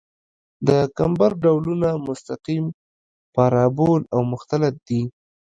د 0.67 0.69
کمبر 0.97 1.31
ډولونه 1.43 1.89
مستقیم، 2.07 2.65
پارابول 3.35 4.01
او 4.13 4.21
مختلط 4.31 4.75
دي 4.87 5.01